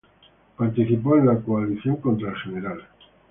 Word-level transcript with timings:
Participó 0.57 1.15
de 1.15 1.25
la 1.25 1.39
coalición 1.39 1.97
contra 1.97 2.29
el 2.47 2.53
Gral. 2.59 2.83